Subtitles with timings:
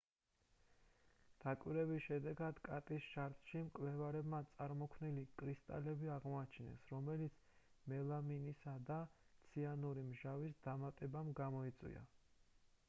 [1.43, 7.37] დაკვირვების შედეგად კატის შარდში მკვლევარებმა წარმოქმნილი კრისტალები აღმოაჩინეს რომელიც
[7.93, 8.99] მელამინის და
[9.51, 12.03] ციანური მჟავის დამატებამ გამოიწვია